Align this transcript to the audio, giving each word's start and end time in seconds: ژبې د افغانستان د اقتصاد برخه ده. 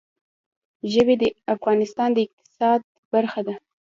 ژبې 0.91 1.15
د 1.21 1.23
افغانستان 1.55 2.09
د 2.13 2.17
اقتصاد 2.27 2.79
برخه 3.13 3.41
ده. 3.47 3.55